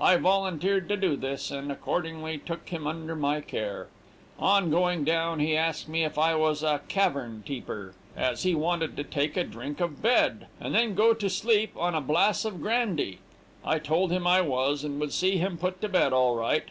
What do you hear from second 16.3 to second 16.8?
right.